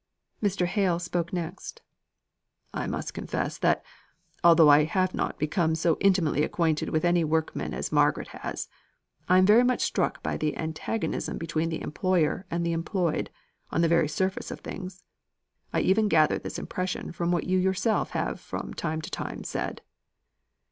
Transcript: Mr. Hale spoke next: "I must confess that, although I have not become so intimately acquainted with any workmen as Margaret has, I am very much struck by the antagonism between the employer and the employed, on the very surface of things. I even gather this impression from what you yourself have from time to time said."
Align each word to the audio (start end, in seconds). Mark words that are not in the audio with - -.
Mr. 0.41 0.65
Hale 0.65 0.97
spoke 0.97 1.31
next: 1.31 1.83
"I 2.73 2.87
must 2.87 3.13
confess 3.13 3.59
that, 3.59 3.85
although 4.43 4.67
I 4.69 4.85
have 4.85 5.13
not 5.13 5.37
become 5.37 5.75
so 5.75 5.97
intimately 5.99 6.43
acquainted 6.43 6.89
with 6.89 7.05
any 7.05 7.23
workmen 7.23 7.71
as 7.71 7.91
Margaret 7.91 8.29
has, 8.29 8.67
I 9.29 9.37
am 9.37 9.45
very 9.45 9.63
much 9.63 9.81
struck 9.83 10.23
by 10.23 10.37
the 10.37 10.57
antagonism 10.57 11.37
between 11.37 11.69
the 11.69 11.83
employer 11.83 12.47
and 12.49 12.65
the 12.65 12.73
employed, 12.73 13.29
on 13.69 13.81
the 13.81 13.87
very 13.87 14.07
surface 14.07 14.49
of 14.49 14.61
things. 14.61 15.03
I 15.71 15.81
even 15.81 16.07
gather 16.07 16.39
this 16.39 16.57
impression 16.57 17.11
from 17.11 17.31
what 17.31 17.43
you 17.45 17.59
yourself 17.59 18.09
have 18.17 18.39
from 18.39 18.73
time 18.73 19.01
to 19.03 19.11
time 19.11 19.43
said." 19.43 19.81